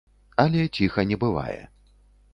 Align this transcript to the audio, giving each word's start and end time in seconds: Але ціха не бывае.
Але 0.43 0.63
ціха 0.79 1.05
не 1.13 1.21
бывае. 1.27 1.61